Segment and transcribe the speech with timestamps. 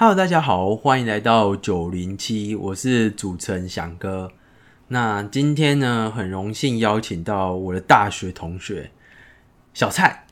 [0.00, 4.30] Hello，大家好，欢迎来到九零七，我是主持人翔哥。
[4.86, 8.92] 那今天呢，很荣幸邀请到我的大学同学
[9.74, 10.24] 小蔡。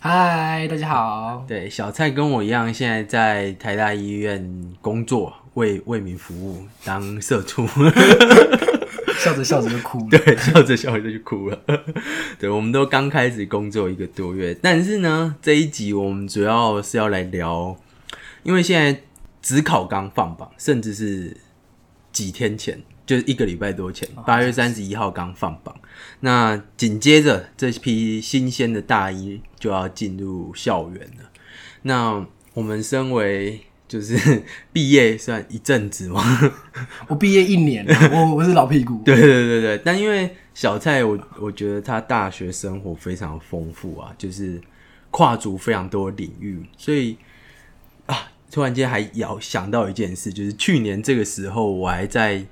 [0.00, 1.46] 嗨，大家好。
[1.48, 7.66] 对，小蔡跟我一样，现在在台大医院工作，为为民服务，当社畜。
[9.16, 11.58] 笑着笑着就哭了， 对，笑着笑着就哭了。
[12.38, 17.74] 对，我们都刚开始工作一个多月，但是呢，这一集我们主要是要来聊，
[18.44, 19.02] 因为现在
[19.42, 21.36] 职考刚放榜，甚至是
[22.12, 25.74] 几天前，就是一个礼拜多前，八月三十一号刚放榜。
[26.20, 31.30] 那紧接着这批新鲜的大一就要进入校园了。
[31.82, 32.24] 那
[32.54, 36.22] 我们身为就是 毕业算一阵子吗？
[37.08, 39.02] 我毕业一年，我我是老屁股。
[39.04, 44.60] 对对对对，但因为小蔡，我我觉得他大学生活非常丰富啊，就是
[45.10, 47.18] 跨足非常多领域，所以啊，
[48.54, 52.46] 突然间还要想到一件事，就是去年这个时候，我还在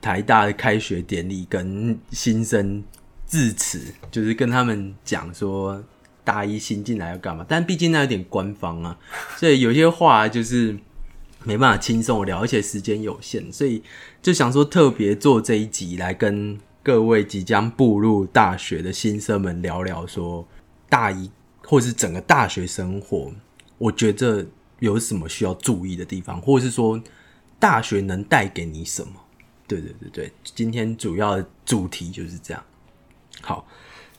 [0.00, 2.82] 台大的开学典礼跟新生
[3.24, 5.84] 致辞，就是跟他们讲说。
[6.26, 7.44] 大一新进来要干嘛？
[7.46, 8.98] 但毕竟那有点官方啊，
[9.36, 10.74] 所以有些话就是
[11.42, 13.82] 没办法轻松聊，而且时间有限，所以
[14.22, 20.48] 就想说特别做这一集来跟各位即将步入大学的新生们聊聊，说
[20.88, 21.30] 大一
[21.62, 23.30] 或是整个大学生活，
[23.76, 24.46] 我觉得
[24.78, 27.00] 有什么需要注意的地方，或者是说
[27.58, 29.12] 大学能带给你什么？
[29.66, 32.62] 对对对对，今天主要主题就是这样。
[33.40, 33.66] 好。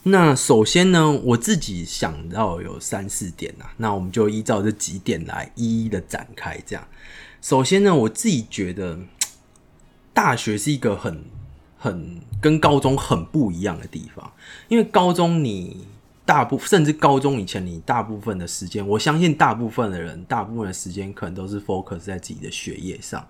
[0.08, 6.62] 那首先呢，我自己想到有三四点啊，那我们就依照这几点来一一的展开。
[6.64, 6.88] 这样，
[7.42, 9.00] 首先呢，我自己觉得
[10.14, 11.26] 大学是一个很
[11.80, 14.32] 很跟高中很不一样的地方，
[14.68, 15.88] 因为高中你
[16.26, 23.26] 大部甚至高中以前你大部分的时间，我相信大部分的人大部分的时间可能都是 focus 在自己的学业上，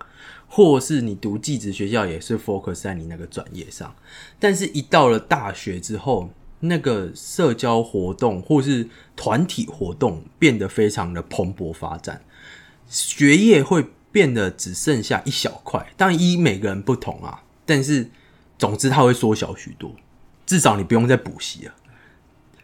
[0.48, 3.94] 或是你读寄职学校也是 focus 在你那个专业上，
[4.40, 6.30] 但是一到了大学之后。
[6.62, 12.24] 那个社交活动或是团体活动变得非常的蓬勃发展，
[12.88, 15.86] 学业会变得只剩下一小块。
[15.96, 18.10] 当然，一每个人不同啊，但是
[18.58, 19.94] 总之它会缩小许多。
[20.46, 21.74] 至少你不用再补习了。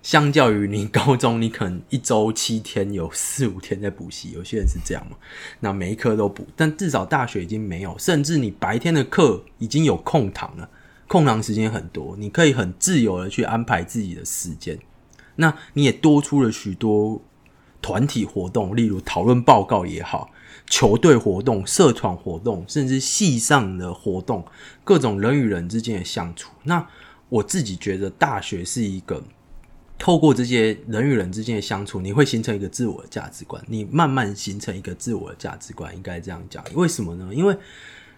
[0.02, 5.16] 相较于你高中，你可能一周七天有四五天在补习，有些人是这样嘛。
[5.60, 10.70] 那每一科都补，但至少大学已经没有，甚至你白天的课已经有空堂了。
[11.08, 14.80] 空堂时间很多，你可以很自由的去安排自己的时间。
[15.36, 17.22] 那你也多出了许多
[17.82, 20.32] 团体活动，例如讨论报告也好，
[20.68, 24.46] 球队活动、社团活动，甚至系上的活动，
[24.84, 26.52] 各种人与人之间的相处。
[26.64, 26.88] 那
[27.30, 29.22] 我自己觉得，大学是一个
[30.02, 36.64] 透过这些人与人之间的相处，你会形成一个自我价值观，你慢慢形成一个自我价值观，应该这样讲。
[36.74, 37.30] 为什么呢？
[37.32, 37.56] 因为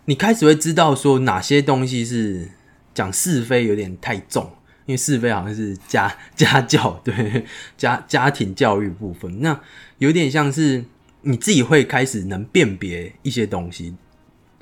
[0.05, 2.49] 你开始会知道说哪些东西是。
[2.95, 4.43] 讲是非有点太重，
[4.85, 7.43] 因为是非好像是家家教，对
[7.75, 9.59] 家家庭教育部分，那
[9.97, 10.85] 有点像是
[11.21, 13.95] 你自己会开始能辨别一些东西。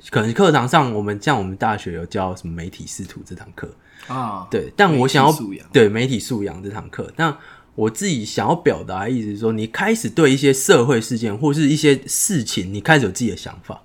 [0.08, 3.70] 可能课堂上我们像我们大学有教什么媒体视图这堂课
[4.08, 5.32] 啊，对，但我想要
[5.72, 7.36] 对媒体素养这堂课，但
[7.74, 13.82] 我自己想要表达的意思是说，你开始对一些社会事件或是一些事情，你开始有自己的想法。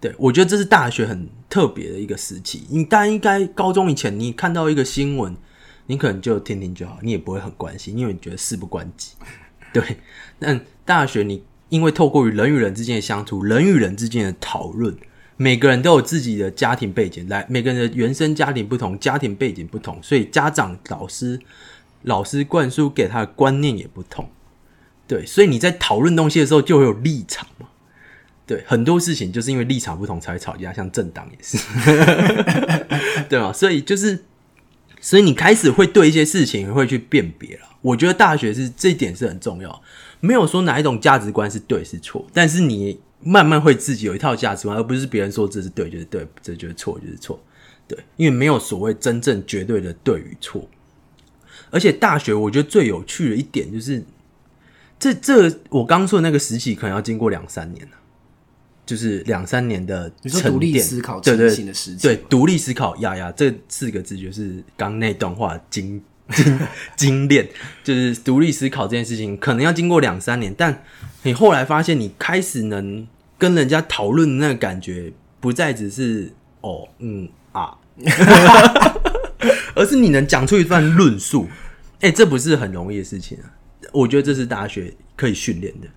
[0.00, 2.64] 对，我觉得这是大学很特别的一个时期。
[2.68, 5.34] 你大应该高中以前，你看到一个新闻，
[5.86, 9.12] 你可能就听听就好，你也不会很关心，因为你觉得事不关己。
[9.72, 9.82] 对，
[10.38, 14.94] 但大学你因为透过与人与人之间的相处，人与人之间的讨论，
[15.36, 21.40] 每个人都有自己的家庭背景，来每个人的原生家庭不同，家庭背景不同，所以家长、老师、
[22.02, 24.28] 老师灌输给他的观念也不同。
[25.06, 27.68] 对，所以你在讨论东西的时候，就会有立场嘛。
[28.46, 31.56] 对很多事情就是因为立场不同才会吵架，像政党也是，
[33.28, 33.50] 对吗？
[33.52, 34.22] 所以就是，
[35.00, 37.62] 所以你开始会对一些事情会去辨别了。
[37.80, 39.82] 我觉得大学是这一点是很重要，
[40.20, 47.42] 没有说哪一种价值观是对是错，但是你慢慢会自己有一套价值观，而不是别人说这是对就是对，这就是错就是错。
[47.88, 50.68] 对，因为没有所谓真正绝对的对与错。
[51.70, 54.04] 而且大学我觉得最有趣的一点就是，
[54.98, 57.92] 这这我刚说的那个时期可能要经过两三年了。
[58.86, 60.86] 就是两三年的沉淀，
[61.22, 61.56] 对对
[62.02, 66.60] 对，独立思考，呀呀，这四个字就是刚那段话精精
[66.94, 67.48] 精炼，
[67.82, 70.84] 就是独立思考这件事情，可能要经过两三年，但
[71.22, 73.08] 你后来发现，你开始能
[73.38, 77.76] 跟人家讨论那个感觉，不再只是哦嗯啊，
[79.74, 81.48] 而是你能讲出一段论述，
[82.00, 83.50] 哎，这不是很容易的事情啊，
[83.92, 85.88] 我觉得这是大学可以训练的。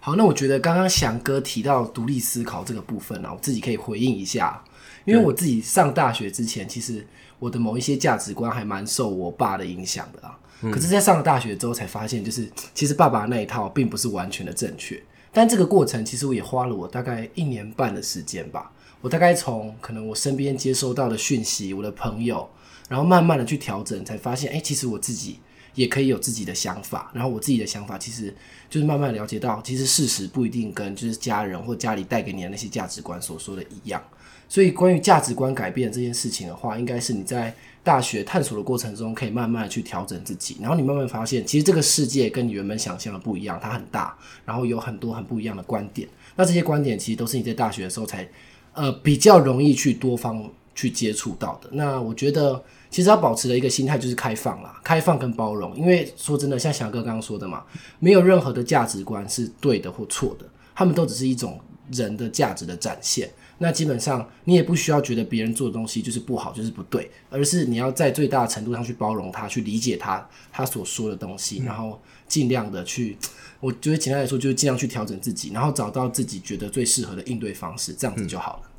[0.00, 4.62] 好，那我觉得刚刚翔哥提到独立思考这个部分啊，我自己可以回应一下，
[5.04, 7.06] 因为我自己上大学之前，其实
[7.38, 10.38] 我的某一些价值观还蛮受我爸的影响的啊。
[10.70, 15.02] 可是，在上了大学之后，才发现，就是其实爸爸那一套并不是完全的正确。
[15.32, 18.72] 但这个过程其实我也花了我大概一年半的时间吧。
[19.00, 22.46] 我大概从可能我身边接收到的讯息，我的朋友，
[22.88, 25.38] 然后慢慢的去调整，才发现，哎、其实我自己
[25.74, 27.10] 也可以有自己的想法。
[27.14, 28.34] 然后我自己的想法，其实
[28.68, 34.02] 就是慢慢了解到，其实事实不一定跟就是家人或家里带给你的那些价值观所说的一样。
[34.46, 46.08] 所以，关于价值观改变这件事情的话，应该是你在大学探索的过程中，可以慢慢的去调整自己，然后你慢慢发现，其实这个世界跟你原本想象的不一样，它很大，然后有很多很不一样的观点。
[46.36, 48.28] 那这些观点其实都是你在大学的时候才
[48.74, 51.70] 呃比较容易去多方去接触到的。
[51.72, 55.76] 那我觉得，其实要保持的一个心态就是开放啦，开放跟包容。
[55.76, 57.64] 因为说真的，像翔哥刚刚说的嘛，
[57.98, 61.58] 没有任何的价值观是对的或错的，他们都只是一种
[61.92, 63.30] 人的价值的展现。
[63.58, 73.18] 那基本上你也不需要觉得别人做的东西就是不好，就是不对，而是你要在最大程度上去包容他，去理解他他所说的东西，然后尽量的去，
[73.60, 78.70] 我觉得简单来说就是尽量去调整自己，然后找到自己觉得最适合的应对方式，这样子就好了。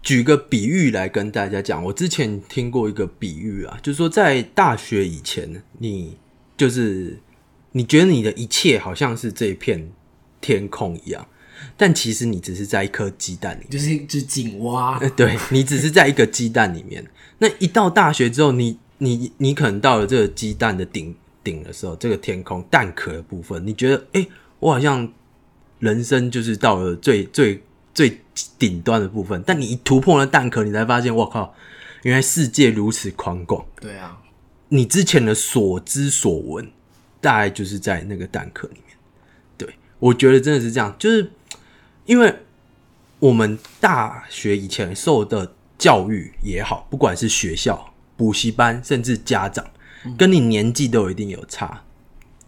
[0.00, 6.16] 举个比喻来跟大家讲，我之前听过一个比喻啊，就是说在大学以前，你
[6.56, 7.18] 就是
[7.72, 9.90] 你觉得你的一切好像是这一片
[10.40, 11.28] 天空一样，
[11.76, 13.70] 但其实你只是在一颗鸡蛋里面。
[13.70, 17.04] 就是就是井蛙，呃对你只是在一个鸡蛋里面。
[17.38, 21.14] 那一到大学之后，你你你可能到了这个鸡蛋的顶
[21.44, 24.26] 顶的时候，这个天空蛋壳的部分，你觉得，哎、
[24.58, 25.12] 我好像
[25.78, 27.62] 人生就是到了最最
[27.94, 28.20] 最
[28.58, 29.40] 顶端的部分。
[29.46, 31.54] 但你一突破了蛋壳，你才发现，我靠，
[32.02, 33.64] 原来世界如此宽广。
[33.80, 34.18] 对啊，
[34.68, 36.68] 你之前的所知所闻，
[37.20, 38.96] 大概就是在那个蛋壳里面。
[39.56, 39.68] 对
[40.00, 41.30] 我觉得真的是这样，就是
[42.08, 42.34] 因为
[43.18, 49.64] 我们大学以前受的教育也好，不管是学校、补习班，甚至家长，
[50.16, 51.84] 跟你年纪都有一定有差，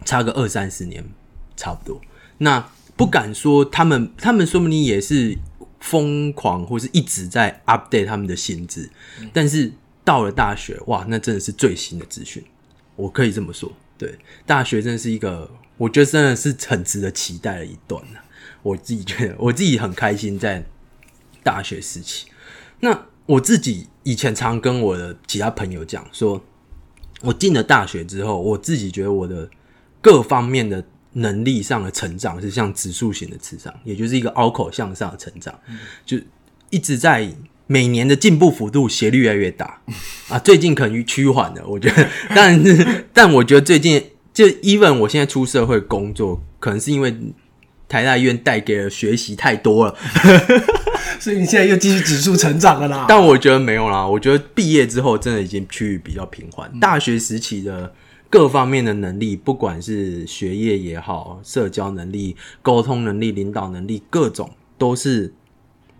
[0.03, 1.07] 差个二三十年
[1.55, 2.01] 差不多。
[2.39, 5.37] 那不敢说他们，他们说不定也是
[5.79, 8.89] 疯狂或是一直在 update 他们的薪资，
[9.31, 9.71] 但是
[10.03, 12.43] 到了大学，哇，那真的是最新的资讯，
[12.95, 13.71] 我可以这么说。
[13.95, 14.17] 对，
[14.47, 18.19] 大学真的是一个，我觉得真的是很值得期待的一段呢、
[18.63, 20.63] 我自己觉得，我自己很开心在
[21.43, 22.27] 大学时期。
[22.79, 26.43] 那我自己以前常跟我的其他朋友讲说，
[27.21, 29.49] 我进了大学之后，我自己觉得我的
[30.01, 35.53] 各方面的能力上的成长是像指数型的成长，也就是一个凹口向上的成长，
[36.05, 36.17] 就
[36.69, 37.31] 一直在
[37.67, 39.81] 每年的进步幅度斜率越来越大
[40.29, 40.39] 啊。
[40.39, 44.03] 最近可能趋缓了，我觉得，但是但我觉得最近
[44.33, 47.15] 就 even 我现在出社会工作，可能是因为
[47.91, 49.95] 台大医院带给了学习太多了，
[51.19, 53.05] 所以你现在又继续指数成长了啦。
[53.05, 56.71] 但我觉得没有啦，我觉得毕业之后真的已经趋于比较平缓。
[56.79, 57.93] 大学时期的
[58.29, 65.33] 各方面的能力，不管是学业也好，社交能力、沟通能力、领导能力，各种都是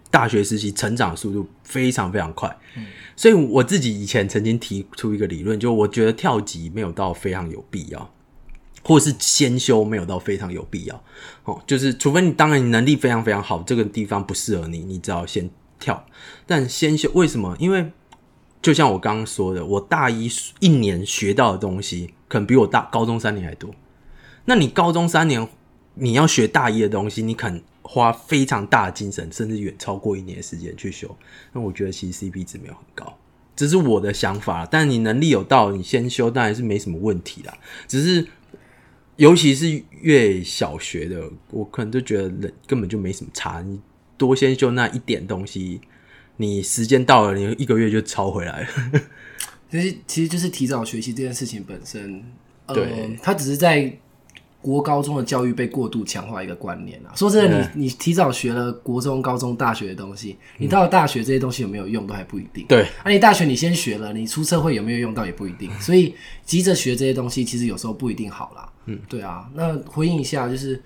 [0.09, 2.57] 大学时期成长速度非常非常快。
[3.17, 8.13] 所以我自己以前曾经提出一个理论，就我觉得跳级没有到非常有必要。
[8.83, 11.03] 或是先修没有到非常有必要
[11.43, 16.05] 哦，就是除非你当然你能力非常非常好，这个地方不适合你，你只好先跳。
[16.47, 17.55] 但先修为什么？
[17.59, 17.91] 因为
[18.61, 23.69] 就像我刚刚说的，我大一一年学到的东西，可能比我大高中三年还多。
[24.45, 25.47] 那你高中三年
[25.93, 31.15] 你要学大一的东西，你肯花非常大的精神，甚至远超过一年的时间去修。
[31.53, 33.17] 那我觉得其实 CP 值没有很高，
[33.55, 34.65] 这是我的想法。
[34.65, 37.55] 但你能力有到，你先修当然是没什么问题啦，
[37.87, 38.27] 只是。
[39.17, 43.61] 尤其是越小学的，我可能就觉得人根本就没什么差。
[43.61, 43.79] 你
[44.17, 45.79] 多先修那一点东西，
[46.37, 48.67] 你时间到了，你一个月就抄回来了。
[49.69, 52.23] 其实其实就是提早学习这件事情本身，
[52.65, 53.91] 呃对，它只是在
[54.61, 57.13] 国高中的教育被过度强化一个观念啊。
[57.15, 62.65] 说真的，你你提早学了国中、高中、大学的东西，你到了大学这些东西有没有用都还不一定。
[62.67, 65.71] 对，啊，你大学你先学了，你出社会有没有用到也不一定。
[65.79, 66.15] 所以
[66.45, 68.70] 急着学这些东西，其实有时候不一定好啦。
[68.85, 69.49] 嗯，对啊。
[69.53, 70.81] 那回应一下，就是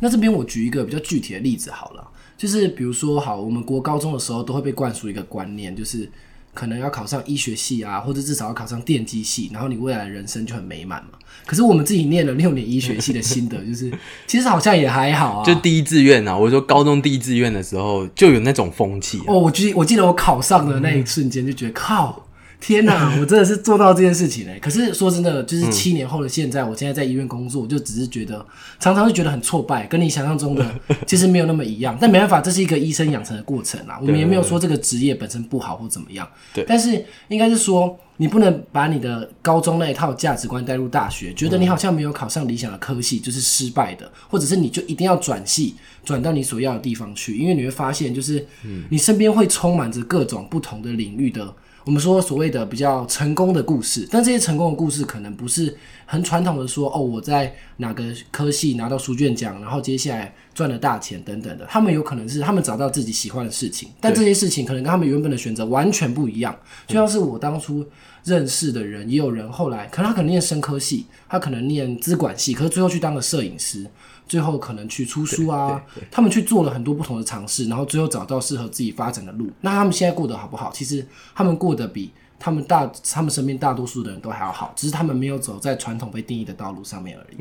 [0.00, 2.06] 那这边我举一个比较具体的例子好了，
[2.36, 6.10] 就是比如说，好，我们国高中的时候都会被灌输一个观念，就是
[6.54, 11.10] 可能要考上医学系啊，或者至少要考上电机系，然后你未来的人生就很美满嘛。
[11.46, 13.90] 可是我们自己念了六年医学系的心得， 就是
[14.26, 15.44] 其实好像也还好啊。
[15.44, 19.24] 就第一志愿啊，我说高中第一志愿的时候就有那种风气、啊。
[19.28, 22.27] 哦，我记我记得我考上的那一瞬间就觉得靠，
[22.60, 24.58] 天哪， 我真的是做到这件事情嘞！
[24.60, 28.44] 可是说真的，就是七年后的现在，我现在在医院工作，我就只是觉得
[28.80, 30.66] 常常会觉得很挫败，跟你想象中的
[31.06, 31.96] 其实没有那么一样。
[32.00, 33.98] 但没办法，这是一个医生养成的过程啊。
[34.00, 36.28] 我们也没有说这个职业本身不好或怎么样。
[36.52, 48.44] 对，但是应该是说，你不能把你的高中那一套价值观带入大学，觉得你好像没有考上理想的科系就是失败的，或者是你就一定要转系，转到你所要的地方去，因为你会发现，就是
[48.90, 51.54] 你身边会充满着各种不同的领域的。
[51.88, 61.64] 我们说所谓的比较成功的故事，但这些成功的故事可能不是很传统的说哦，我在哪个科系拿到书卷奖，然后接下来赚了大钱等等的。
[61.64, 66.54] 他们有可能是他们找到自己喜欢的事情，但这些事情可能跟他们原本的选择完全不一样。
[66.86, 67.82] 就像是我当初
[68.22, 73.86] 认识的人，也有人后来可能他可能念生科系，他可能念资管系，可是最后去当了摄影师。
[74.28, 79.50] 最后可能去出书啊，他们去做了很多不同的尝试，然后最后找到适合自己发展的路。
[79.62, 80.70] 那他们现在过得好不好？
[80.72, 81.04] 其实
[81.34, 87.38] 他们过得比他们大他们身边大多数的人都还要好，只是他们没有走在传统被定义的道路上面而已。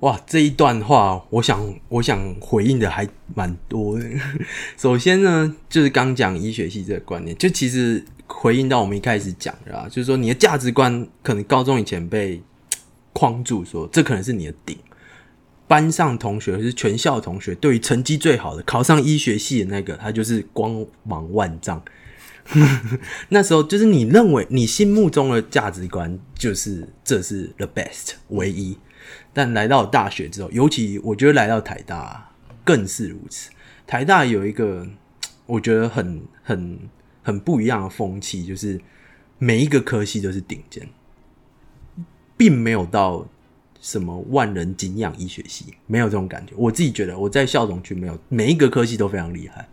[0.00, 4.04] 哇，这一段话，我想我想回应的还蛮多的。
[4.76, 12.42] 首先呢，就是刚讲医学系这个观念，就其实回应到我们一开始讲的啊，就是说你的价值观可能高中以前被
[13.12, 14.76] 框住，说这可能是你的顶。
[15.72, 21.82] 班上同学是全校同学，对于成绩最好的考上医学系的那个，他就是光芒万丈。
[23.30, 28.76] 那时候就是你认为你心目中的价值观就是这是 the best 唯一，
[29.32, 32.30] 但来到大学之后，尤其我觉得来到台大
[32.62, 33.50] 更是如此。
[33.86, 34.86] 台大有一个
[35.46, 36.78] 我觉得很很
[37.22, 38.78] 很不一样的风气，就是
[39.38, 40.86] 每一个科系都是顶尖，
[42.36, 43.26] 并没有到。
[43.82, 49.68] 什么万人敬仰医学系没有这种感觉，我自己觉得我在校总区没有每一个科系都非常厉害，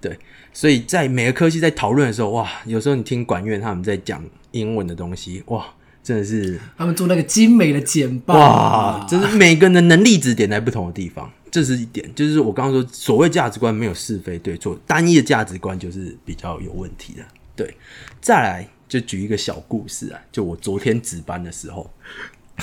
[0.00, 0.18] 对，
[0.52, 5.64] 所以在每个科系在讨论的时候，哇，有时候你听管院他们在讲英文的东西，哇，
[6.02, 17.22] 真的是他们做那个精美的简报，哇，真是每个人的能力值点在不同的地方，这是一点，就是我刚刚说所谓价值观没有是非对错，单一的价值观就是比较有问题的，
[17.54, 17.72] 对，
[18.20, 21.88] 再来就举一个小故事啊，就我昨天值班的时候。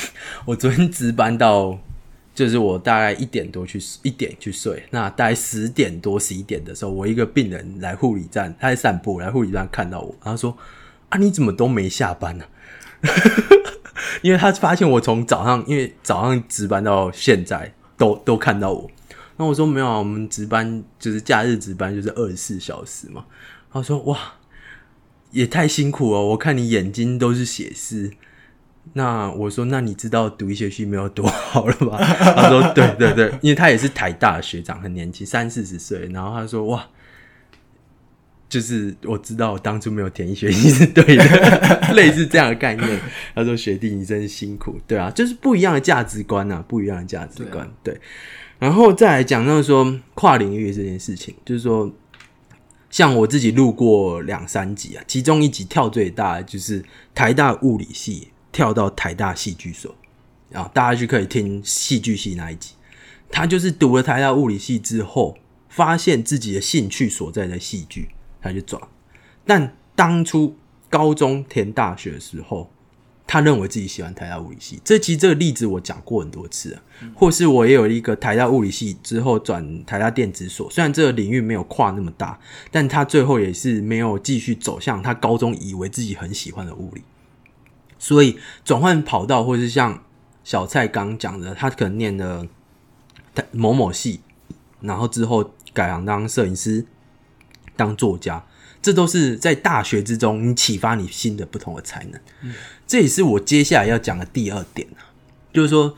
[0.46, 1.78] 我昨天值班到，
[2.34, 10.58] 就是我大概一点多去一点去睡，那大概十点多十一点的时候，我一个病人来护理站，他在散步，来护理站看到我，他说
[11.10, 12.46] ：“啊，你怎么都没下班呢？”
[14.22, 18.90] 因为他发现我从早上，因为早上值班到现在都都看到我，
[19.38, 23.26] 那我说没有啊，我们值班就是假日值班就是二十四小时嘛。
[23.72, 24.18] 他说：“哇，
[25.32, 28.12] 也太辛苦了，我看你眼睛都是血丝。”
[28.94, 31.98] 那我说，那你知道读医学系没有多好了吧？
[32.02, 36.10] 他说，对对对，因为他也是台大学长，很年轻，三四十岁。
[36.12, 36.88] 然后他说，哇，
[38.50, 41.24] 就是我知道我当初没有填医学系是对的，
[41.94, 43.00] 类似这样的概念。
[43.36, 47.70] 他说，学弟你真是辛苦，对啊，就是不一样的价值观啊，不一样的价值观。
[47.84, 47.96] 对，
[48.58, 51.94] 然后再来讲到说跨领域这件事情，就是说，
[52.90, 58.30] 像我自己录过两三集啊，其中一集跳最大就是台大物理系。
[58.52, 59.96] 跳到台大戏剧所，
[60.54, 62.74] 啊，大家就可以听戏剧系那一集。
[63.32, 65.38] 他就是读了台大物理系之后，
[65.70, 68.10] 发现自己的兴趣所在在戏剧，
[68.42, 68.82] 他就转。
[69.46, 70.56] 但当初
[70.90, 72.72] 高中填大学的时候，
[73.28, 74.82] 他认为自己喜欢台大物理系。
[74.84, 76.82] 这其实这个例子我讲过很多次啊，
[77.14, 82.40] 或是我也有一个台大物理系之后转台大电子所，虽然这个领域没有跨那么大，
[82.72, 87.04] 但他最后也是没有继续走向他高中以为自己很喜欢的物理。
[88.00, 90.04] 所以转换跑道，或者是像
[90.44, 92.48] 小蔡刚讲的，他可能念的
[93.52, 94.22] 某某系，
[94.82, 96.86] 然后之后改行当摄影师、
[97.76, 98.44] 当作家，
[98.82, 102.20] 这都是在大学之中你启发你新的不同的才能。
[102.88, 105.14] 这也是我接下来要讲的第二点啊，
[105.54, 105.96] 就是说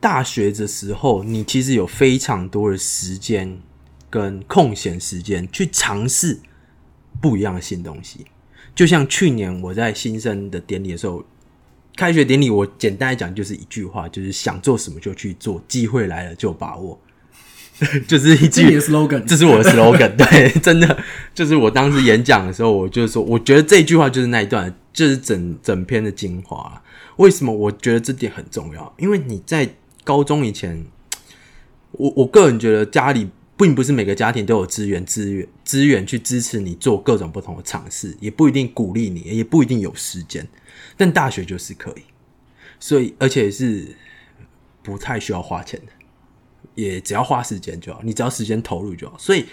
[0.00, 3.60] 大学的时候，你其实有非常多的时间
[4.08, 6.40] 跟空闲时间去尝试
[7.20, 8.26] 不一样的新东西。
[8.74, 11.24] 就像去年我在新生的典礼的时候，
[11.96, 16.98] 开学典礼，我简单来讲就是一句话，就是想做什么就去做，机会来了就把握，
[18.08, 20.98] 就是一句 slogan，这是我的 slogan， 对，真的
[21.34, 26.82] 就是我当时演讲的时候，我就是说，我觉得这句话就是那一段，就是整整篇的精华。
[27.16, 28.94] 为什么我觉得这点很重要？
[28.98, 29.68] 因为你在
[30.04, 30.86] 高中以前，
[31.92, 33.28] 我我个人觉得家里。
[33.60, 40.44] 并不是每个家庭都有资源、资源、资源去支持你做各种不同的尝试，也不一定鼓励你，也不一定有时间。
[40.96, 42.02] 但大学就是可以，
[42.80, 43.94] 所以而且是
[44.82, 45.92] 不太需要花钱的，
[46.74, 49.16] 也只要花时间就好，你只要时间投入就好。
[49.16, 49.46] 所以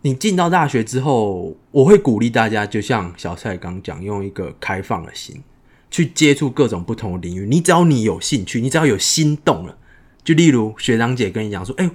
[0.00, 5.42] 你进到大学之后，我会鼓励大家，就像小蔡刚讲，用一个开放的心
[5.90, 7.44] 去接触各种不同的领域。
[7.46, 9.76] 你只要你有兴趣，你只要有心动了，
[10.24, 11.90] 就例如学长姐跟你讲说：“哎、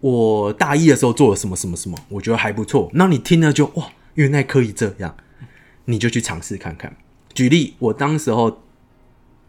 [0.00, 5.14] 我大一的时候做了什么什么什么，我觉得还不错。”那你听了就哇，原来可以这样，
[5.84, 6.96] 你就去尝试看看。
[7.34, 8.60] 举例，我当时候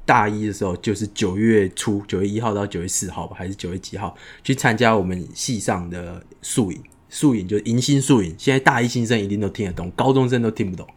[0.05, 6.79] 大一的时候，就是九月初，九月一号到九月四号吧，还是九月几号去参加我们系上的宿营。
[7.13, 10.87] 宿营就是迎新宿营，现在大一新生一定都听得懂，高中生都听不懂。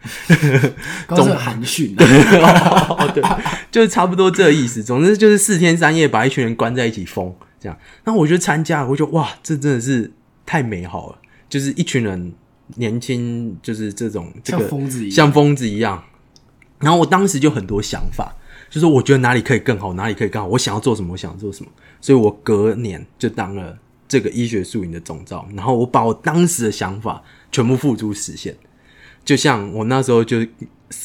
[1.08, 2.06] 刚刚是寒训、啊，
[2.96, 3.20] 哦，对，
[3.72, 4.80] 就是差不多这个意思。
[4.80, 7.34] 总之就是四天三夜把一群人关在一起疯，
[7.64, 7.78] 这样。
[8.04, 10.12] 那我就参加，我就哇，这真的是
[10.44, 11.18] 太美好了。
[11.48, 12.30] 就是一群人
[12.76, 15.16] 年轻，就是这种这像个疯子一样。
[15.16, 16.04] 像疯子一样。
[16.80, 18.34] 然后我当时就很多想法，
[18.68, 21.70] 就是我觉得哪里可以更好，哪里可以更好，我想要做什么，我想要做什么。
[22.02, 28.54] 所以我隔年就当了这个医学宿营的总召，然后我把我当时的想法全部付诸实现。
[29.24, 30.46] 就像我那时候就，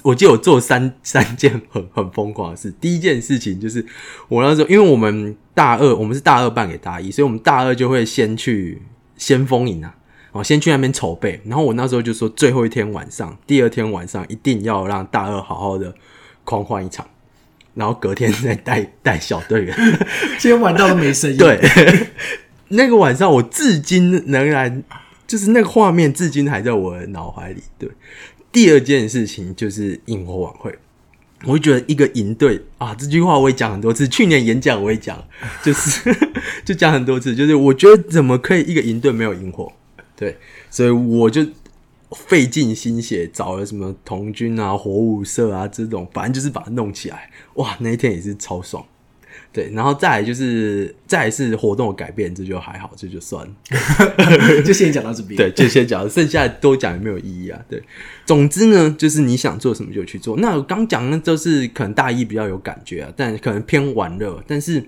[0.03, 2.73] 我记得我做三三件很很疯狂的事。
[2.79, 3.85] 第一件事情就是
[4.27, 8.81] 我那时候，因为我们大二，我们是大二办给大一，所以我们大二就会先去
[9.17, 9.95] 先锋营啊，
[10.31, 11.39] 哦，先去那边筹备。
[11.45, 15.93] 然后我那时候就说，最后一天晚上，第二天晚上一定要让大二好好的
[16.43, 17.05] 狂欢一场，
[17.73, 19.75] 然后隔天再带带小队员。
[20.39, 21.37] 今天玩到都没声音。
[21.37, 21.59] 对，
[22.69, 24.83] 那个晚上我至今仍然
[25.27, 27.61] 就是那个画面，至今还在我的脑海里。
[27.77, 27.89] 对，
[28.51, 30.77] 第二件事情就是萤火晚会，
[31.45, 35.23] 我会觉得一个营队啊，这句话我也讲很多次，去年演讲我也讲，
[35.63, 36.15] 就是
[36.65, 39.71] 就讲很多次，就是我觉得怎么可以一个营队没有萤火？
[40.15, 40.37] 对，
[40.69, 41.45] 所以我就。
[42.25, 47.29] 费尽心血找了什么童军啊、火舞社啊这种，反正就是把它弄起来。
[47.53, 48.83] 哇，那一天也是超爽。
[49.59, 53.53] 对，然后再来就是再来是活动的改变，这就还好，这就算了。
[54.63, 55.35] 就先讲到这边。
[55.35, 57.59] 对，就先讲，剩下多讲也没有意义啊。
[57.67, 57.83] 对，
[58.25, 60.37] 总之呢，就是你想做什么就去做。
[60.37, 64.41] 那我刚讲的都是可能大一比较有感觉啊，但可能偏玩乐。
[64.47, 64.87] 但是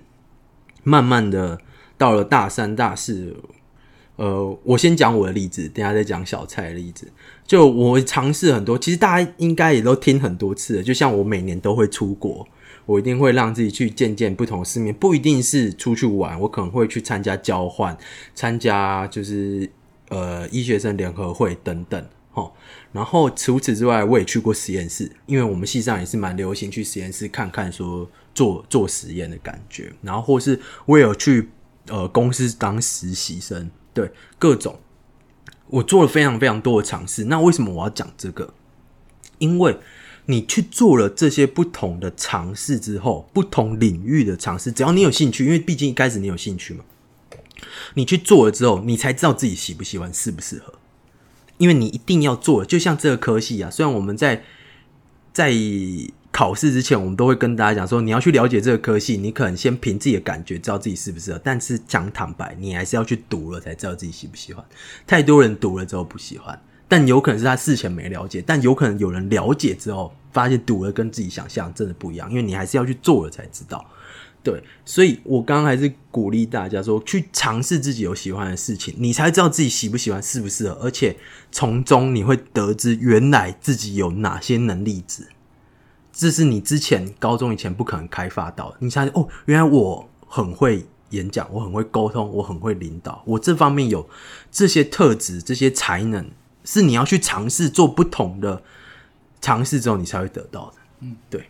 [0.84, 1.60] 慢慢的
[1.98, 3.36] 到了大三、大四，
[4.16, 7.12] 呃，我先讲我的例子，等下再讲小蔡的例子。
[7.46, 10.84] 就我尝试很多，其实大家应该也都听很多次了。
[10.84, 12.48] 就像我每年都会出国，
[12.86, 17.98] 我一定会让自己去见见不同世面，不一定是出去玩，我可能会去参加交换，
[18.34, 19.70] 参加就是
[20.10, 22.06] 呃医学生联合会等等。
[22.34, 22.50] 哦，
[22.94, 29.92] 然后除此之外，我也去过实验室，因为我们系上也是蛮流行去实验室看看，说做做实验的感觉。
[30.02, 31.50] 然后或是我也有去
[31.88, 34.80] 呃公司当实习生，对各种，
[35.68, 37.26] 我做了非常非常多的尝试。
[37.26, 38.54] 那为什么我要讲这个？
[39.38, 39.78] 因为
[40.26, 46.84] 你去做了这些不同的尝试之后，不同领域的尝试，只要你有兴趣，因为毕竟一开始你有兴趣嘛，
[47.96, 50.74] 你去做了之后，你才知道自己喜不喜欢，适不适合。
[51.58, 54.44] 因为你一定要做，就像这个科系啊，虽然我们在
[55.32, 55.54] 在
[56.32, 64.66] 考试之前，我们都会跟大家讲说，你要去了解这个科系，你可能先凭自己的感觉知道自己适不适合，但是讲坦白，你还是要去读了才知道自己喜不喜欢。
[65.06, 66.60] 太多人读了之后不喜欢，
[66.92, 73.86] 但有可能是他事前没了解，但有可能有人了解之后发现赌了跟自己想象真的不一样，因为你还是要去做了才知道。
[74.44, 81.16] 对，所以我刚刚还是鼓励大家说，去尝试自己有喜欢的事情，你才知道自己喜不喜欢，适不适合，而且
[81.50, 85.28] 从中你会得知原来自己有哪些能力值，
[86.12, 88.76] 这是你之前高中以前不可能开发到的。
[88.80, 94.10] 你才哦，原来我很会演讲，我很会沟通，我很会领导，我这方面有
[94.52, 96.30] 这些特质、这些才能，
[96.64, 98.62] 是你要去尝试做不同的
[99.42, 100.74] 尝试之后，你才会得到的。
[101.02, 101.46] 嗯，对。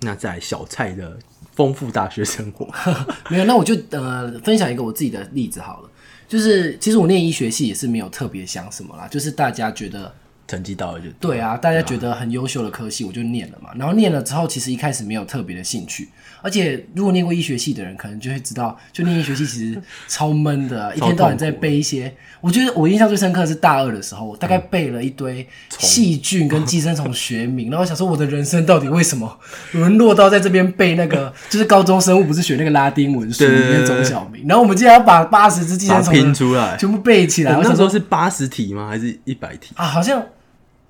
[0.00, 1.18] 那在小蔡的
[1.54, 2.68] 丰富大学生活，
[3.30, 5.90] 没有，那我就呃分享一个我自己的例子好了。
[6.28, 10.14] 就是其实我念医学系也是没有特别想什么啦，就是大家觉得
[10.46, 13.70] 成绩到了就对啊，大家觉得很优秀的科系，我就念了嘛。
[13.74, 16.10] 然后念了之后，其实一开始没有特别的兴趣，
[16.42, 22.12] 而且如果念过医学系的人，可能就会知道，就念医学系其实超闷的啊、 一天到晚在背一些。
[22.40, 25.46] 我觉得我印象最深刻的是大二的时候，我大概背了一堆
[25.78, 29.38] 细菌跟 寄生虫学名，然后想说我的人生到底为什么
[29.72, 36.76] 沦落到在这边背那个， 就是高中生物不是学那个拉丁文书里面中小名，然后我们竟然要把八十只寄生虫拼出来。
[36.76, 38.86] 全部背起来，我想说时候是八十题吗？
[38.88, 39.72] 还是一百题？
[39.74, 40.22] 啊，好像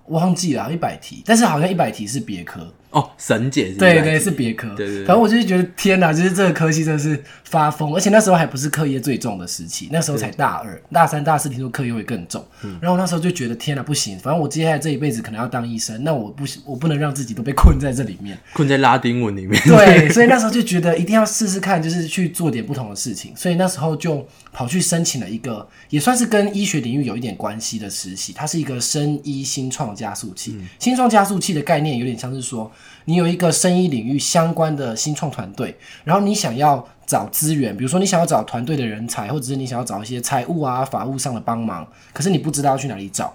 [0.05, 4.69] 我忘记了一百题，但是好像一百题是别科，哦，神姐是对对，是别科。
[4.75, 12.43] 对对对反正我就是觉得天哪，就是这个科系真的是发疯，而且那时候还不是课业最重的时期，那时候才大二、大三、大四，听说课业会更重。
[12.63, 18.39] 嗯然后我那时候就觉得天哪，不行，反正我接下来这一辈子可能要当医生，那我不行，我不能让自己都被困在这里面。
[18.55, 19.61] 困在拉丁文里面。
[19.65, 23.35] 对， 所以那时候就觉得一定要试试看，就是去做点不同的事情。
[23.37, 28.33] 所以那时候就跑去申请了一个，也算是跟医学领域有一点关系的实习。
[28.33, 30.57] 它是一个生医新创加速器。
[30.79, 32.71] 新创加速器的概念有点像是说，
[33.07, 43.35] 你有一个生意领域相关的新创团队，然后你想要找资源，比如说你想要找团队的人才，或者是你想要找一些财务啊、法务上的帮忙，可是你不知道要去哪里找。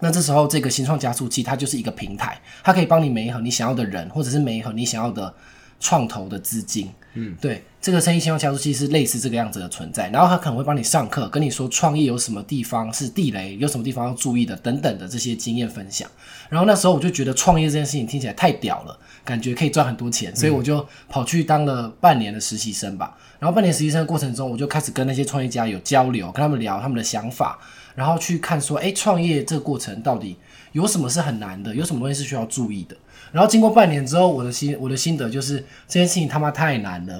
[0.00, 5.32] 那这时候，这个新创加速器它就是一个平台，它可以帮你媒合你想要的人，或者是媒合你想要的
[5.78, 6.90] 创投的资金。
[7.14, 10.08] 嗯，对，这个生意信用加速器是类似这个样子的存在。
[10.08, 16.08] 然后他可能会帮你上课，跟你说创业有什么地方是地雷，有什么地方要注意的等等的这些经验分享。
[16.48, 23.16] 然后那时候我就觉得创业这件事情听起来太屌了，感觉可以赚很多钱，所以我就跑去当了半年的实习生吧。
[23.42, 27.58] 然后半年实习生的过程中，我就开始跟那些创业家有交流，跟他们聊他们的想法，
[27.96, 30.36] 然后去看说，哎，创业这个过程到底
[30.70, 32.94] 有什么是很难的，有什么东西是需要注意的。
[33.32, 35.56] 然后经过半年之后，我的心我的心得就是
[35.88, 37.18] 这件事情他妈太难了，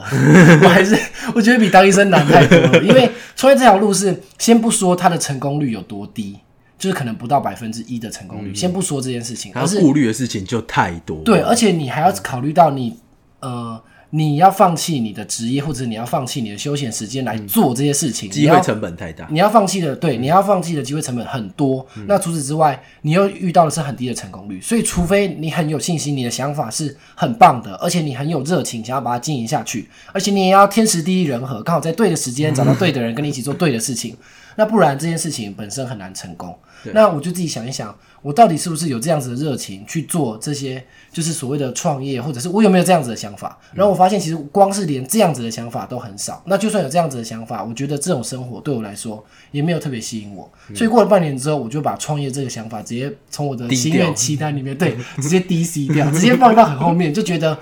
[0.62, 0.96] 我还是
[1.34, 2.80] 我觉得比当医生难太多了。
[2.84, 6.38] 因为创业这条路是先不说它的成功率有多低，
[6.78, 11.16] 就是可能不到百分之一的成功率，先不说这件事情，而是顾虑的事情就太多。
[11.24, 12.96] 对，而且你还要考虑到你
[13.40, 13.82] 呃。
[14.14, 19.26] 你要放弃你的职业，或者你要放弃你的休闲时间来做这些事情，机会成本太大。
[19.30, 21.86] 你要放弃的，对，你要放弃的机会成本很多。
[22.06, 34.14] 那除此之外，你又遇到的是很低的成功率，所以除非你很有信心，你的想法是很棒的，而且你很有热情，想要把它经营下去，而且你也要天时地利人和，刚好在对的时间找到对的人，跟你一起做对的事情。
[34.56, 36.54] 那不然这件事情本身很难成功。
[36.92, 43.58] 那我就自己想一想，我到底是不是有这样子的热情去做这些，就是所谓的创业，或者是我有没有这样子的想法？
[43.72, 46.42] 然后我发现，其实光是连这样子的想法都很少。
[46.46, 50.50] 那就算有这样子的想法，我觉得这种生活对我来说也没有特别吸引我。
[50.74, 57.58] 所以过了半年之后，我就把创业这个想法直接从我的心愿清单里面，对，直接 DC 掉， 直接放到很后面，就觉得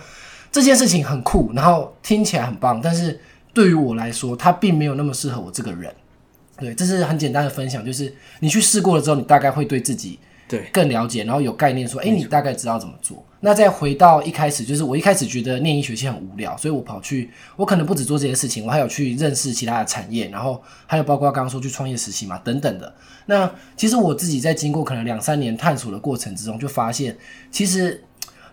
[0.50, 3.20] 这件事情很酷，然后听起来很棒，但是
[3.52, 5.92] 对于我来说，它并没有那么适合我这个人。
[6.60, 13.24] 对，这是很简单的分享，就是你去试过了之后，你大概会对自己对更了解，然后有概念，说，哎，你大概知道怎么做。
[13.40, 22.94] 那再回到一开始，就是我一开始觉得念医学系很无聊，所以我跑去，我可能不止做这些事情，我还有去认识其他的产业，然后还有包括刚刚说去创业实习嘛，等等的。
[23.26, 27.16] 那其实我自己在经过可能两三年探索的过程之中，就发现
[27.50, 28.04] 其实。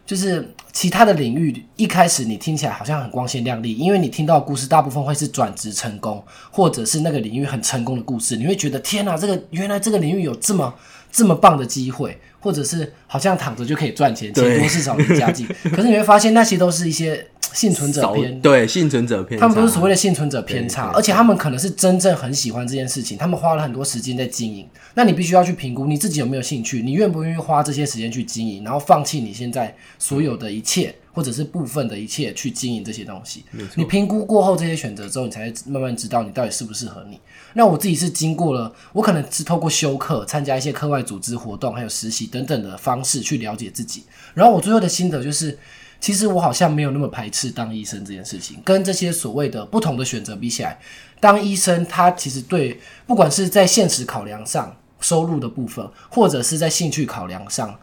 [0.07, 10.73] 就是其他的领域，一开始你听起来好像很光鲜亮丽，因为你听到的故事大部分会是转职成功，或者是那个领域很成功的故事，你会觉得天哪，这个原来这个领域有这么
[11.11, 15.45] 这么棒的机会，或者是好像躺着就可以赚钱，钱多事少离家近。
[15.75, 24.67] 可是你会发现，那些都是一些幸存者偏对幸存者偏差，他们不是所谓的幸存者偏差，而且他们可能是真正很喜欢这件事情，他们花了很多时间在经营。
[24.93, 33.43] 那你必须要去评估你自己有没有兴趣，你愿不愿意花这些时间去经营，然后放弃你现在所有的一切，或者是部分的一切去经营这些东西。
[33.75, 37.19] 你评估过后这些选择之后，你才会慢慢知道你到底适不适合你。
[37.53, 44.03] 那我自己是经过了，我可能是透过休课、参加一些课外组织活动，还有实习等等的方式去了解自己。
[44.33, 45.57] 然后我最后的心得就是。
[45.99, 50.79] 其实我好像没有那么排斥当医生这件事情，跟这些所谓的不同的选择比起来，
[51.19, 57.77] 当医生他其实对不管是在现实考量上收入的部分，或者是在兴趣考量上，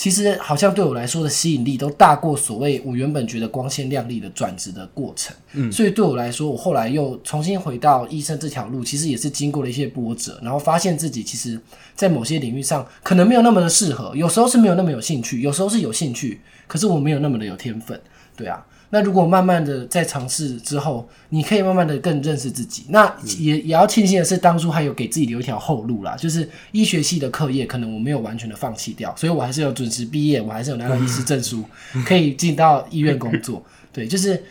[0.00, 5.36] 其实好像对我来说的吸引力都大过所谓我原本觉得光鲜亮丽的转职的过程。
[5.52, 11.60] 嗯，所以对我来说，我后来又重新回到医生这条路，其实也是经过了一些波折，然后发现自己其实
[11.94, 18.00] 在某些领域上可能没有那么的适合，有时候是没有那么有兴趣，有时候是有兴趣，可是我没有那么的有天分。
[18.34, 22.84] 对啊，那如果慢慢的在尝试之后，你可以慢慢的更认识自己。
[22.88, 31.64] 那也也要庆幸的是，当初还有给自己留一条后路啦，就是医学系的课业，可能我没有完全的放弃掉，所以我还是有准时毕业，我还是有拿到医师证书，
[32.04, 33.64] 可以进到医院工作。
[33.92, 34.42] 对，就是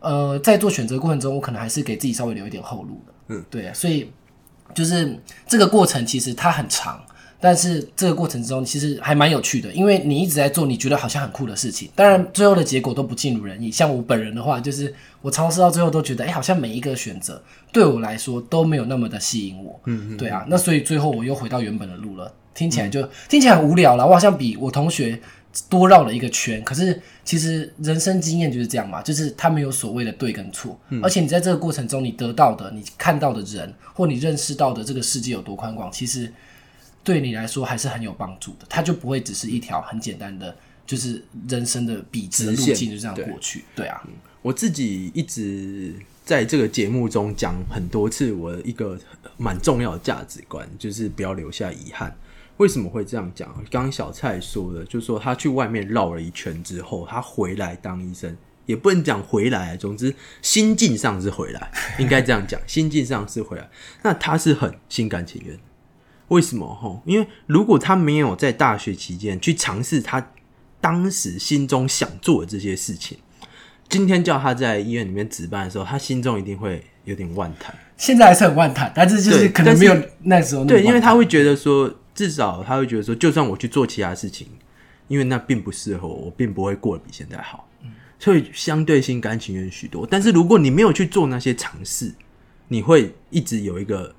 [0.00, 3.12] 呃，在做选择过程中，我可能还是给自己稍微留一点后路的。
[3.28, 4.08] 嗯，对啊，所以
[4.74, 7.00] 就是这个过程其实它很长。
[7.40, 13.70] 但是这个过程中其实还蛮有趣的，因为你一直在做你觉得好像很酷的事情，当然最后的结果都不尽如人意。
[13.70, 17.40] 像我本人的话，就是我尝试到最后都觉得，哎，好像每一个选择
[17.72, 19.80] 对我来说都没有那么的吸引我。
[19.86, 22.32] 嗯嗯，对啊，那所以最后我又回到原本的路了。
[22.54, 25.16] 听起来就、听起来很无聊了，我好像比我同学
[25.68, 26.60] 多绕了一个圈。
[26.64, 36.32] 可是其实人生经验就是这样嘛，就是他没有所谓的对跟错，而且你在这个过程中你得到的、你看到的人或你认识到的这个世界有多宽广，其实。
[37.08, 43.64] 对你来说还是很有帮助的，它就不会只是一条很简单的就是人生的笔直的路径就这样过去。
[43.74, 44.06] 对啊，
[44.42, 48.98] 我自己一直在这个节目中讲很多次，我的一个
[49.38, 52.14] 蛮重要的价值观就是不要留下遗憾。
[52.58, 53.48] 为什么会这样讲？
[53.70, 63.70] 刚刚小蔡说的，就是说他去外面绕了一圈之后，他回来当医生，也不能讲回来，总之心境上是回来，应该这样讲，心境上是回来。
[64.02, 65.58] 那他是很心甘情愿。
[66.28, 66.66] 为什么？
[66.74, 70.30] 吼，因为如果他没有在大学期间去尝试他
[70.80, 73.18] 当时心中想做的这些事情，
[73.88, 77.74] 今天叫他在医院里面值班的时候，他心中一定会有点万谈。
[77.96, 84.46] 现在还是很万谈，但是就是可能没有那时候那对，因为他会觉得说，至少他会觉得说，就算我去做其他事情，
[85.08, 87.68] 因为那并不适合我，我并不会过得比现在好，
[88.18, 90.06] 所以相对心甘情愿许多。
[90.08, 92.14] 但是如果你没有去做那些尝试，
[92.68, 94.14] 你会一直有一个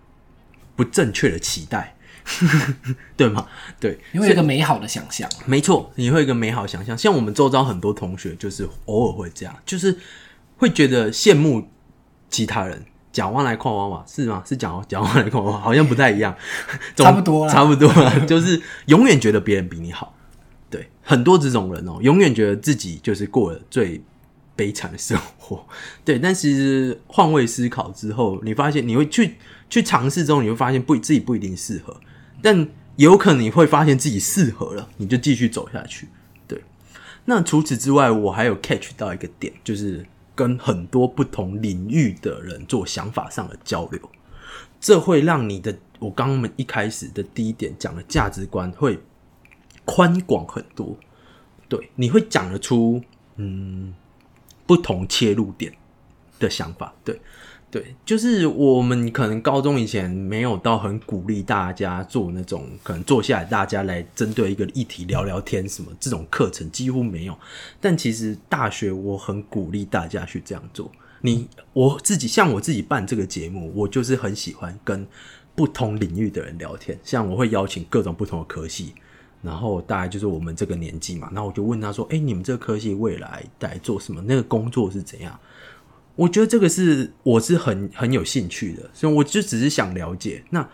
[0.76, 1.96] 不正确的期待，
[3.16, 3.46] 对吗？
[3.80, 5.30] 对，你会有一个美好的想象。
[5.46, 6.98] 没错，你会有一个美好想象。
[6.98, 9.98] 像我们周遭很多同学，就是偶尔会这样，就是
[10.58, 11.68] 会觉得羡慕
[12.30, 12.86] 其他人。
[13.12, 14.44] 讲完来看弯嘛，是吗？
[14.46, 16.34] 是讲讲完来夸娃娃，好像不太一样，
[16.96, 20.16] 差不多啦差不多啦，就是永远觉得别人比你好。
[20.70, 24.00] 对，很多这种人哦、永远觉得自己就是过了最
[24.56, 25.66] 悲惨的生活。
[26.06, 29.38] 对，但其实换位思考之后，你发现你会去
[29.72, 32.00] 去尝试之后，你会发现不自己不一定适合，
[32.42, 36.08] 但有可能你会发现自己适合了，你就继续走下去。
[36.48, 36.62] 对，
[37.26, 44.00] 那除此之外，我还有 catch 到一个点，就是跟很多不同领域的人做想法上的交流，
[44.80, 49.00] 这会让你的我刚刚们一开始的第一点讲的价值观会
[49.86, 50.98] 宽广很多。
[51.68, 53.02] 对，你会讲得出
[53.36, 53.94] 嗯
[54.66, 55.74] 不同切入点
[56.40, 56.94] 的想法。
[57.04, 57.20] 对，
[57.72, 67.38] 对，就是我们可能高中以前没有到很鼓励大家做那种可能坐下来大家来针对一个议题聊聊天什么这种课程几乎没有。
[67.80, 70.92] 但其实大学我很鼓励大家去这样做。
[71.22, 75.06] 你我自己像我自己办这个节目，我就是很喜欢跟
[75.54, 78.96] 不同领域的人聊天，像我会邀请各种不同的科系。
[79.42, 84.22] 然后大概就是我们这个年纪嘛，然后我就问他说：“哎，你们这个科系未来在做什么？
[84.24, 85.40] 那个工作是怎样？”
[86.20, 90.44] 我觉得这个是我是很很有兴趣的，所以我就只是想了解。
[90.50, 90.68] 那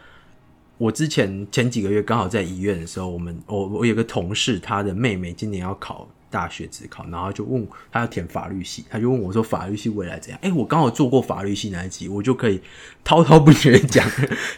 [0.80, 10.40] 我之前前几个月刚好在医院的时候，我们我我有个同事，他的妹妹今年要考大学自考，然后就问他要填法律系，他就问我说法律系未来怎样？
[10.42, 12.60] 哎，我刚好做过法律系那一集，我就可以
[13.06, 14.04] 滔滔不绝讲，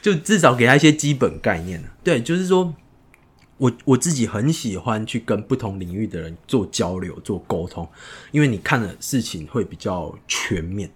[0.01, 2.73] 就至少给他一些基本概念对，就是说。
[3.57, 7.87] 我我自己很喜欢去跟不同领域的人做交流、做沟通，
[8.31, 10.89] 因为你看的事情会比较全面。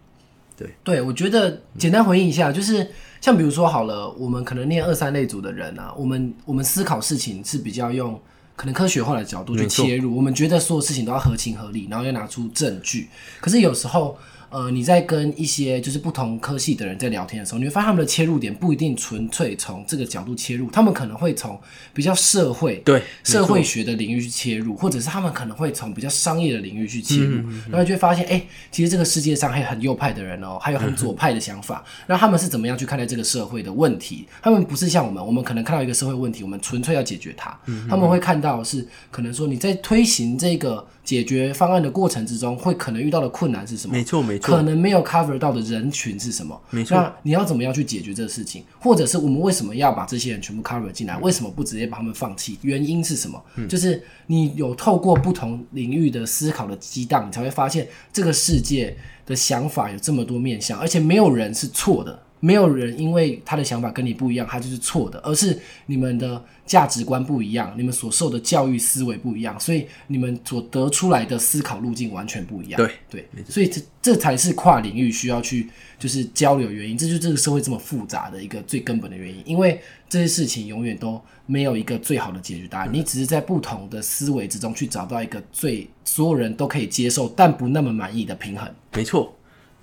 [0.56, 2.88] 对，对我觉得简单回应一下，就是
[3.19, 8.19] 像比如说好了，我们可能念二三类组的人啊，我们我们思考事情是比较用
[8.56, 13.08] 可能科学化的角度去切入，我们觉得所有事情都要合情合理，然后要拿出证据。
[13.39, 14.15] 可是有时候，
[14.52, 21.58] 呃，你在跟一些就是不同科系的人在聊天的时候，你会发现他们的切入点不一定纯粹从这个角度切入，他们可能会从
[21.94, 27.64] 比较社会对，社会学的领域去切入，或者是他们可能会从比较商业的领域去切入，嗯。
[27.72, 34.28] 然后就会发现，哎、其实这个世界上还有很右派的人哦，还有很左派的想法，然后他们是怎么样去看待这个社会的问题？
[34.42, 43.94] 他们不是像我们，我们可能看到一个社会问题，我们纯粹要解决它，嗯他们会看到是可能说你在推行这个解决方案的过程之中，会可能遇到的困难是什么？
[43.94, 46.60] 没错没错可能没有 cover 到的人群是什么？
[46.69, 48.63] 没错那你要怎么样去解决这个事情？
[48.80, 51.15] 或者是我们为什么要把这些人全部 cover 进来？
[51.17, 52.58] 为什么不直接把他们放弃？
[52.62, 53.41] 原因是什么？
[53.69, 62.23] 就是你有透过不同领域的思考的激荡，你才会发现这个世界的想法有这么多面向，而且没有人是错的。
[62.41, 72.77] 没有人因为他的想法跟你不一样，他就是错的，而是你们的价值观不一样，你们所受的教育思维不一样，所以你们所得出来的思考路径完全不一样。
[72.77, 79.43] 对对，所以这这才是跨领域需要去就是交流原因，这就是这个社会这么复杂的一个最根本的原因。
[79.45, 88.67] 因为这些事情永远都没有一个最好的解决答案，你只是在不同的思维之中去找到一个最所有人都可以接受但不那么满意的平衡。
[88.93, 89.34] 没错，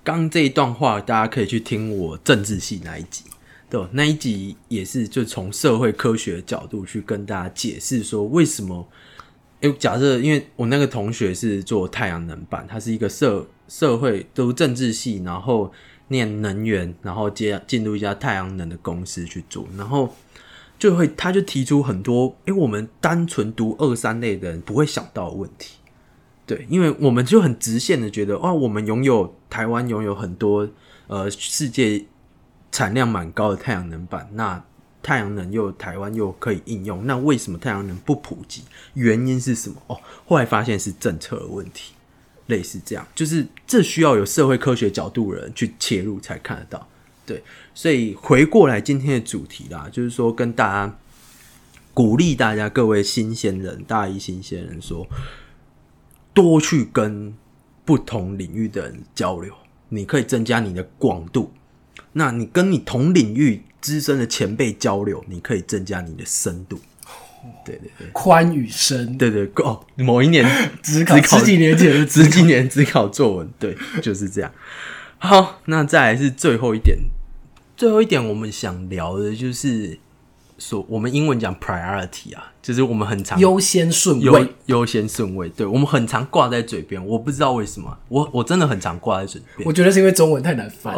[0.09, 3.25] 刚这一段话大家可以去听我政治系那一集，
[3.69, 3.79] 对？
[3.91, 8.87] 那一集也是就从社会科学的角度去跟大家解释说为什么。
[9.61, 15.71] 诶，假设因为我那个同学是做太阳能板，他是一个社社会读政治系，然后
[16.07, 20.15] 念能源，然后接进入一家太阳能的公司去做，然后
[20.79, 25.75] 就会他就提出很多，诶，我们单纯读二三类的人不会想到的问题。
[26.49, 30.67] 对，因为我们就很直线的觉得，哇，我们拥有台湾拥有很多
[31.05, 32.03] 呃世界
[32.71, 34.59] 产量蛮高的太阳能板，那
[35.03, 38.63] 太阳能又台湾又可以应用，那为什么太阳能不普及？
[38.95, 39.75] 原因是什么？
[39.85, 41.93] 哦，后来发现是政策的问题，
[42.47, 46.87] 类似这样，就是这需要有社会科学角度的人去切入才看得到。
[47.27, 47.43] 对，
[47.75, 50.97] 所以回过来今天的主题啦，就是说跟大家
[51.93, 55.05] 鼓励大家各位新鲜人、大一新鲜人说，
[56.33, 57.33] 多去跟
[57.85, 59.53] 不同领域的人交流，
[59.89, 61.51] 你可以增加你的广度。
[62.13, 66.79] 那你跟你同领域资深的前辈交流，你可以增加你的深度。
[67.65, 70.45] 对对对，宽与深，对对哦，某一年
[70.83, 74.51] 只考十几年前的十几年只考作文，对，就是这样。
[75.17, 76.97] 好，那再来是最后一点。
[77.77, 79.97] 最后一点，我们想聊的就是
[80.59, 87.03] 说，我们英文讲 priority 啊，就是我们很常优先顺位，优先顺位，对我们很常挂在嘴边。
[87.05, 89.65] 我不知道为什么，我我真的很常挂在嘴边。
[89.65, 90.93] 我觉得是因为中文太难翻。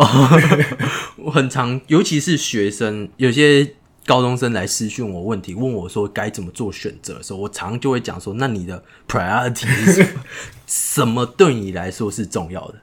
[1.17, 10.23] 我很常，尤其是学生，有些高中生来私讯我问题，问我说该怎么做选择的时候，我常就会讲说，那你的 priority 是什么？
[10.65, 12.75] 什么对你来说是重要的？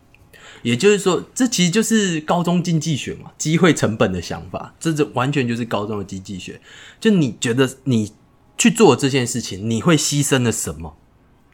[0.62, 6.60] 也就是说，这其实就是高中经济学嘛，机会成本的想法，这这完全就是高中的经济学。
[7.00, 8.12] 就你觉得你
[8.56, 10.96] 去做这件事情，你会牺牲了什么？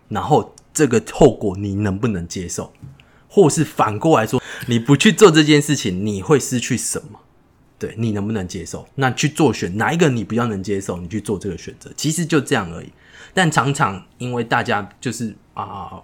[0.08, 2.72] 然后这个后果你能不能接受？
[3.28, 7.20] 或是反过来说，你不去做这件事情，你会失去什么？
[7.78, 8.88] 对你能不能接受？
[8.94, 10.96] 那去做选哪一个你比较能接受？
[10.98, 12.92] 你去做这个选择，其实就这样而已。
[13.34, 16.00] 但常常因为大家就是啊。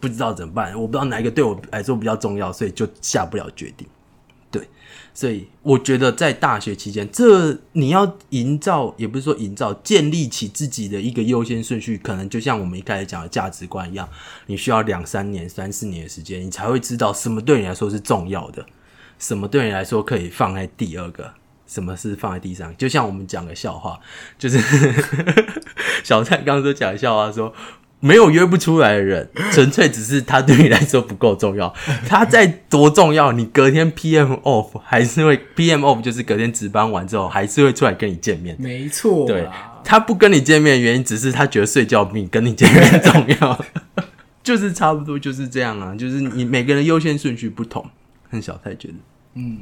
[0.00, 3.86] 不知道怎么办，我不知道哪一个对我来说比较重要，所以就下不了决定。
[4.50, 4.66] 对，
[5.14, 14.08] 所以我觉得在大学期间，这你要营造，也不是说营造，建立起自己的一个优先顺序，可能就像我们一开始讲的价值观一样，
[14.46, 18.66] 你需要两三年、三四年的时间，你才会知道什么对你来说是重要的，
[19.20, 21.34] 什么对你来说可以放在第二个，
[21.64, 22.76] 什么是放在地上。
[22.76, 24.00] 就像我们讲个笑话，
[24.36, 24.58] 就是
[26.02, 27.54] 小蔡刚刚说讲笑话说。
[28.00, 31.72] 没有约不出来的人， 纯粹只是他对你来说不够重要。
[32.06, 38.56] 他再多重要，你隔天 PM off 还是会 PM off，就是隔天值班完之后还是会出来跟你见面。
[38.58, 39.46] 没错，对
[39.84, 43.64] 他不跟你见面的原因，只是他觉得睡觉比跟你见面重要。
[44.42, 47.84] 就是差不多就是这样啊，就是你每个人优先顺序不同。
[48.30, 48.94] 很小太觉得，
[49.34, 49.58] 嗯，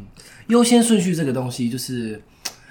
[0.48, 2.22] 优先顺序这个东西就是。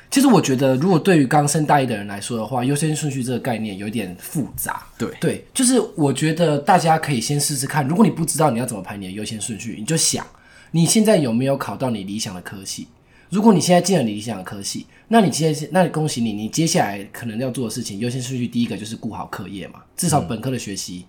[0.09, 4.85] 其实我觉得，如果对于刚升大一的人来说的话，优先顺序这个概念有点复杂。
[4.97, 7.87] 对对，就是我觉得大家可以先试试看。
[7.87, 10.25] 如果你不知道你要怎么排你的优先顺序，你就想
[10.71, 12.87] 你现在有没有考到你理想的科系。
[13.29, 21.05] 如果你现在进了你理想的科系，那你接那恭喜你，你接下来可能要做的事情，优先顺序第一个就是顾好课业嘛，至少本科的学习。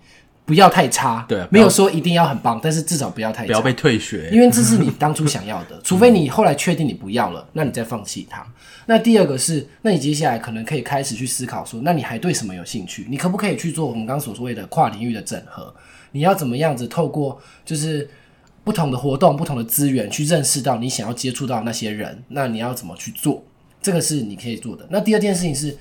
[0.49, 5.79] 不要太差，对，没有说一定要很棒，但是至少不要太差，不要被退学，因为这是你当初想要的。
[5.85, 8.43] 除非你后来确定你不要了，那你再放弃它。
[8.87, 13.07] 那第二个是，那你接下来可能可以开始去思考说，那你还对什么有兴趣？
[13.11, 15.75] 你可不可以去做我们刚刚所说的跨领域的整合？
[16.13, 18.09] 你要怎么样子透过就是
[18.65, 22.25] 不同的活动、不同的资源去认识到你想要接触到那些人？
[22.29, 23.45] 那你要怎么去做？
[23.83, 24.87] 这个是你可以做的。
[24.89, 25.77] 那第二件事情是。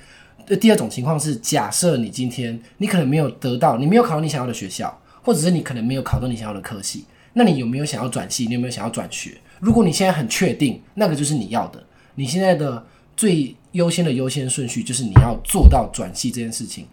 [0.55, 8.45] 第二种情况是，假设你今天你可能没有得到，你没有考到你想要的学校，或者是你可能没有考到你想要的科系，那你有没有想要转系？
[8.45, 9.37] 你有没有想要转学？
[9.59, 11.83] 如果你现在很确定那个就是你要的，
[12.15, 16.85] 你现在的最优先的优先顺序就是你要做到转系这件事情，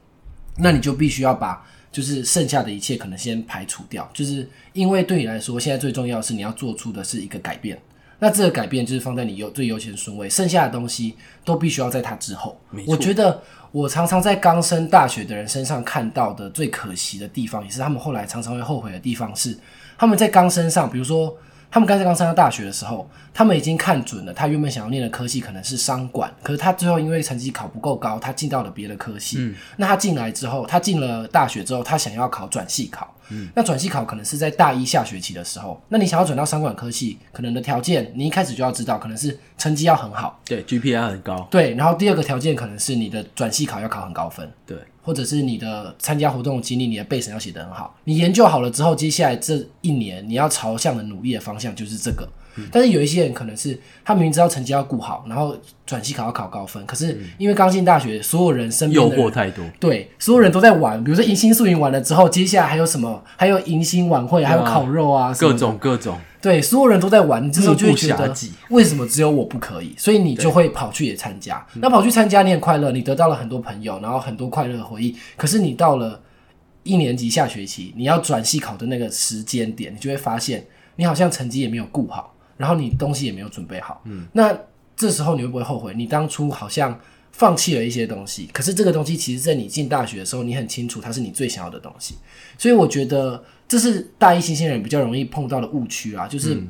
[0.58, 7.78] 那你就必须要把就是剩下的一切可能先排除掉，就是因为对你来说，现在最重要是你要做出的是一个改变。
[8.18, 12.59] 那这个改变就是放在你优最优先顺位，剩下的东西都必须要在它之后。
[12.87, 19.59] 我觉得我常常在刚升大学的人身上看到的最可惜的地方，也是他们后来常常会后悔的地方，是
[19.98, 21.37] 他们在刚升上，比如说。
[21.70, 29.38] 他们刚才刚上到大学的时候，他们已经看准了，他原本想要念的科系可能是商管，可是他最后因为成绩考不够高，他进到了别的科系。
[29.40, 33.12] 嗯，那他进来之后，他进了大学之后，他想要考转系考。
[33.30, 35.80] 嗯，那转系考可能是在大一下学期的时候。
[35.88, 41.46] 那你想要转到商管科系，可能的条件你一开始就要知道，可能是成绩要很好，对，GPA 很高。
[41.50, 44.50] 对，然后第二个条件可能是你的转系考要考很高分。
[44.66, 44.76] 对。
[45.02, 47.94] 或者是你的参加活动的经历，你的背审要写得很好。
[48.04, 52.26] 你研究好了之后，接下来这一年你要朝向的努力的方向就是这个。
[52.70, 61.02] 但是有一些人可能是他明明知道成绩要顾好，然后转系考要考高分，可是因为刚进大学，所有人身边诱惑太多，对，所有人都在玩。
[61.02, 63.22] 比如说迎新宿营完了之后，接下来还有什么？
[63.36, 66.18] 还有迎新晚会，还有烤肉啊，各种各种。
[66.40, 68.30] 对，所有人都在玩，你这时候就会觉得
[68.68, 69.94] 为什么只有我不可以？
[69.96, 71.66] 所以你就会跑去也参加。
[71.76, 75.16] 那跑去参加，你很快乐，你得到了很多朋友，然后很多快乐的回忆。
[75.36, 76.20] 可是你到了
[76.82, 84.02] 一年级下学期，你要转系考的那个时间点，你就会发现你好像成绩也没有顾好，然后你东西也没有准备好。
[84.05, 84.57] 嗯，那
[84.96, 85.92] 这时候你会不会后悔？
[85.94, 86.98] 你当初好像
[87.33, 92.17] 放弃了一些东西，可是这个东西其实在你进大学的时候，你很清楚它是你最想要的东西。
[92.59, 96.63] 所以我觉得这是大一新鲜人比较容易碰到的误区啊，就是。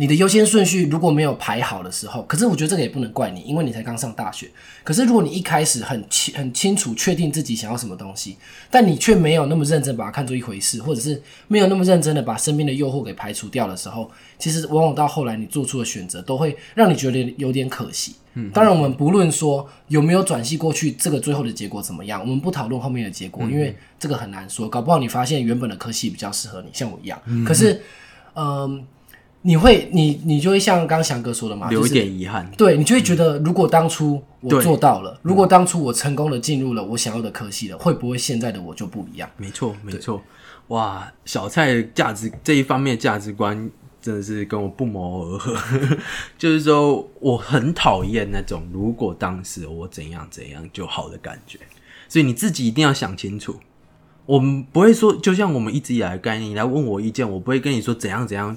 [0.00, 4.50] 你的优先顺序如果没有排好的时候，可是我觉得这个也不能怪你，因为你才刚上大学。
[4.82, 8.38] 可是如果你一开始很清很清楚确定自己想要什么东西，
[8.70, 18.14] 但你却没有那么认真把它看作一回事，或者是没有那么认真的把身边的诱惑给排除掉的时候，其实往往到后来你做出的选择都会让你觉得有点可惜。
[18.32, 24.66] 嗯，当然我们不论说有没有转系过去，这个最后的结果怎么样，我们不讨论后面的结果，因为这个很难说。
[24.66, 27.20] 搞不好你发现原本的科系比较适合你，像我一样。
[27.44, 27.82] 可是，
[28.34, 28.82] 嗯。
[29.42, 32.50] 你会，你你就会像刚刚翔哥说的嘛，有一点遗憾。
[32.58, 39.28] 对你就会觉得，如果当初我做到了，如果当初我成功的进入了我想要的科系了，会不会现在的我就不一样？
[39.38, 40.22] 没错，没错。
[40.68, 43.70] 哇，小蔡价值这一方面价值观
[44.02, 45.56] 真的是跟我不谋而合。
[46.36, 51.58] 就是说，我很讨厌那种如果当时我怎样怎样就好的感觉。
[52.08, 53.56] 所以你自己一定要想清楚。
[54.26, 58.56] 我们不会说，就像我们一直以来的概念，你来问我意见，我不会跟你说怎样怎样。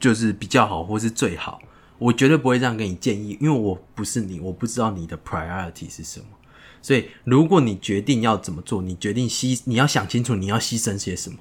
[0.00, 1.60] 就是比较好，或是最好，
[1.98, 6.26] 我绝对不会这样给你建议，因为我不是你，我不知道你的 priority 是什么。
[6.80, 11.36] 所以，如果你决定要怎么做，你决定牺，你要想清楚你要牺牲些什么，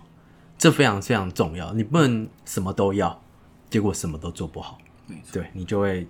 [0.57, 1.73] 这非常非常重要。
[1.73, 3.21] 你不能什么都要，
[3.69, 4.77] 结果什么都做不好，
[5.31, 6.05] 对你就会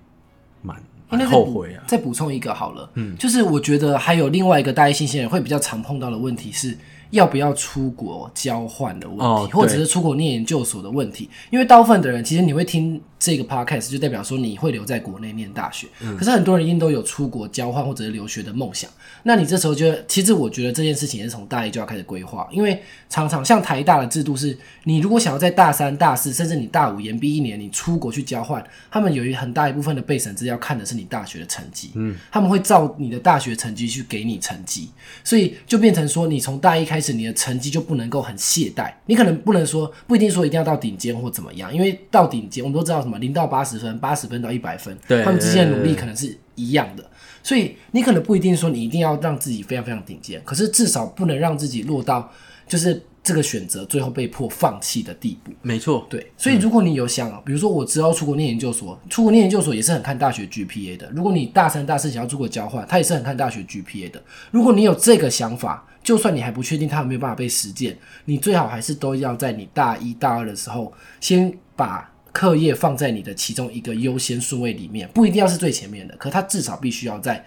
[0.64, 0.84] 蛮
[1.30, 1.84] 后悔啊。
[1.88, 6.76] 再补充一个好了，嗯，就是我觉得还有另外一个大一新鲜人会比较常碰到的问题是。
[7.12, 11.30] 要不要出国交换的问题，或者是出国念研究所的问题？
[11.50, 15.88] 因为大部分的人，其实你会听这个 podcast，就代表说你会留在国内念大学。
[16.18, 18.90] 可是很多人一定都有出国交换或者是留学的梦想。
[19.24, 34.90] 那你这时候就，其实我觉得这件事情也是从大一就要开始规划，因为常常像台大的制度是，你如果想要在大三、大四，甚至你大五延毕一年，你出国去交换，他们有一很大一部分的备审资料看的是你大学的成绩，嗯，他们会照你的大学成绩去给你成绩，
[35.26, 47.04] 所以就变成说，你从大一开始，你的成绩就不能够很懈怠，你可能不能说不一定说一定要到顶尖或怎么样，因为到顶尖我们都知道什么零到八十分，八十分到一百分，对，他们之间的努力可能是一样的。
[47.42, 52.32] 所以你可能不一定说你一定要让自己非常非常顶尖，可是至少不能让自己落到
[52.68, 55.52] 就是这个选择最后被迫放弃的地步。
[55.62, 56.32] 没错，对。
[56.38, 61.10] 所以如果你有想，比如说我之后出国念研究所，出国念研究所也是很看大学 GPA 的。
[61.16, 64.22] 如果你大三、大四想要出国交换，他也是很看大学 GPA 的。
[64.52, 72.12] 如果你有这个想法，就算你还不确定他有没有办法被实践，你最好还是都要在你大一大二的时候先把。
[72.40, 77.46] 课业放在你的其中一个优先顺位里面，不一定要是最前面的，可它至少必须要在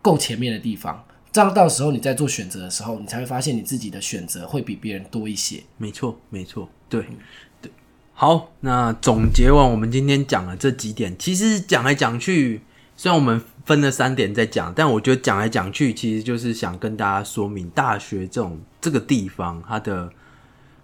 [0.00, 5.62] 够前面的地方，这样到时候你在做选择的时候，你才会发现你自己的选择会比别人多一些。
[5.76, 7.04] 没错，没错，对
[7.60, 7.70] 对。
[8.14, 12.62] 好，那总结完我们今天讲了这几点，其实讲来讲去，
[12.96, 20.10] 虽然我们分了三点在讲，但我觉得讲来讲去，其实就是想跟大家说明大学这种这个地方，它的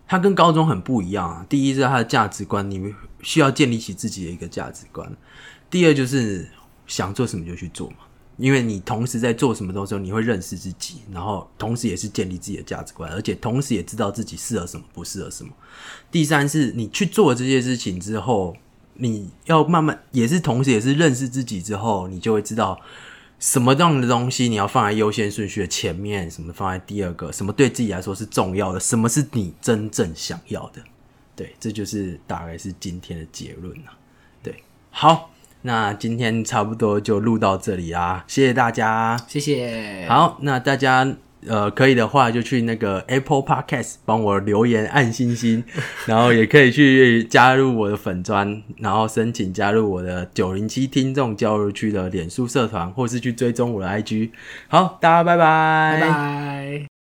[0.06, 1.46] 它跟高中很不一样啊。
[1.48, 2.94] 第一是它的价值观，你们。
[3.22, 5.10] 需要建立起自己的一个价值观。
[5.68, 6.48] 第二就是
[6.86, 7.96] 想做什么就去做嘛，
[8.36, 15.50] 因为你同时在做什么的时候，你会认识自己，然后同时也是建立自己的价值观，而且同时也知道自己适合什么，不适合什么。
[16.12, 18.54] 第三是你去做这些事情之后，
[18.94, 22.78] 你要慢慢也是同时也是认识自己之后，你就会知道
[23.38, 30.82] 什么样的东西你要放在优先顺序的前面，什么放在第二个，什么对自己来说是重要的，什么是你真正想要的。
[31.34, 33.92] 对，这就是大概是今天的结论了。
[34.42, 35.30] 对，好，
[35.60, 40.06] 那今天差不多就录到这里啦，谢谢大家，谢谢。
[40.08, 41.16] 好，那大家
[41.48, 45.62] 呃可以的话就去那个 Apple Podcast 帮我留言按星星，
[46.06, 54.30] 然后也可以去加入我的粉砖，然后申请加入我的九零七听众交流区的脸书社团，或是去追踪我的 IG。
[54.68, 56.95] 好，大家拜拜，拜拜。